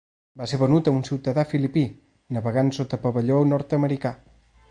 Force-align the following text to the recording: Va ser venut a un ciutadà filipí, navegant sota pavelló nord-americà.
Va 0.41 0.45
ser 0.51 0.57
venut 0.61 0.87
a 0.87 0.93
un 0.99 1.03
ciutadà 1.09 1.43
filipí, 1.51 1.83
navegant 2.37 2.73
sota 2.79 3.01
pavelló 3.05 3.43
nord-americà. 3.53 4.17